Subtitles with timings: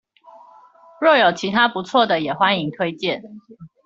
[0.99, 3.21] 若有其他不錯的也歡迎推薦